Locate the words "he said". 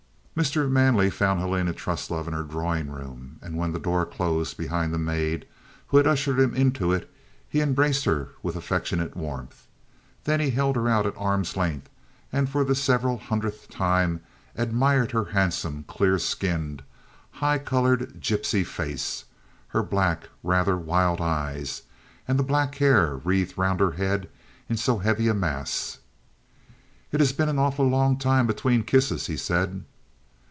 29.27-29.83